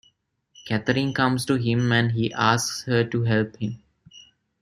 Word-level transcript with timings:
Katherine 0.65 1.13
comes 1.13 1.45
to 1.45 1.57
him 1.57 1.91
and 1.91 2.13
he 2.13 2.33
asks 2.33 2.85
her 2.85 3.03
to 3.03 3.21
help 3.21 3.55
him. 3.57 3.83